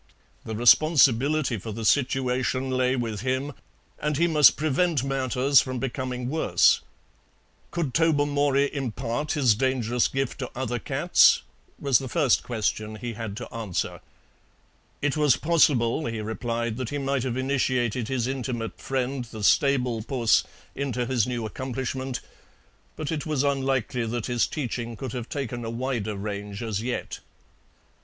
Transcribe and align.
The 0.45 0.55
responsibility 0.55 1.59
for 1.59 1.71
the 1.71 1.85
situation 1.85 2.71
lay 2.71 2.95
with 2.95 3.21
him, 3.21 3.53
and 3.99 4.17
he 4.17 4.25
must 4.25 4.57
prevent 4.57 5.03
matters 5.03 5.61
from 5.61 5.77
becoming 5.77 6.27
worse. 6.27 6.81
Could 7.69 7.93
Tobermory 7.93 8.73
impart 8.73 9.33
his 9.33 9.53
dangerous 9.53 10.07
gift 10.07 10.39
to 10.39 10.49
other 10.55 10.79
cats? 10.79 11.43
was 11.77 11.99
the 11.99 12.07
first 12.09 12.41
question 12.41 12.95
he 12.95 13.13
had 13.13 13.37
to 13.37 13.53
answer. 13.53 14.01
It 15.03 15.15
was 15.17 15.35
possible, 15.37 16.07
he 16.07 16.19
replied, 16.19 16.77
that 16.77 16.89
he 16.89 16.97
might 16.97 17.21
have 17.21 17.37
initiated 17.37 18.07
his 18.07 18.25
intimate 18.25 18.79
friend 18.79 19.25
the 19.25 19.43
stable 19.43 20.01
puss 20.01 20.43
into 20.73 21.05
his 21.05 21.27
new 21.27 21.45
accomplishment, 21.45 22.21
but 22.95 23.11
it 23.11 23.27
was 23.27 23.43
unlikely 23.43 24.07
that 24.07 24.25
his 24.25 24.47
teaching 24.47 24.95
could 24.95 25.11
have 25.11 25.29
taken 25.29 25.63
a 25.63 25.69
wider 25.69 26.15
range 26.17 26.63
as 26.63 26.81
yet. 26.81 27.19